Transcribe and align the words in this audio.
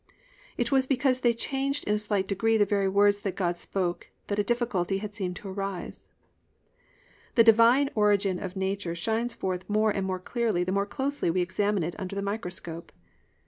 It 0.57 0.71
was 0.71 0.87
because 0.87 1.19
they 1.19 1.31
changed 1.35 1.83
in 1.83 1.93
a 1.93 1.99
slight 1.99 2.27
degree 2.27 2.57
the 2.57 2.65
very 2.65 2.89
words 2.89 3.21
that 3.21 3.35
God 3.35 3.59
spoke 3.59 4.09
that 4.25 4.39
a 4.39 4.43
difficulty 4.43 4.97
had 4.97 5.13
seemed 5.13 5.35
to 5.35 5.47
arise. 5.47 6.07
The 7.35 7.43
Divine 7.43 7.91
origin 7.93 8.39
of 8.39 8.55
nature 8.55 8.95
shines 8.95 9.35
forth 9.35 9.69
more 9.69 9.91
and 9.91 10.07
more 10.07 10.17
clearly 10.17 10.63
the 10.63 10.71
more 10.71 10.87
closely 10.87 11.29
we 11.29 11.43
examine 11.43 11.83
it 11.83 11.93
under 11.99 12.15
the 12.15 12.23
microscope. 12.23 12.91